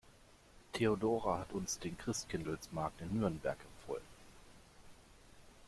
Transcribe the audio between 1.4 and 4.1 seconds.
uns den Christkindlesmarkt in Nürnberg empfohlen.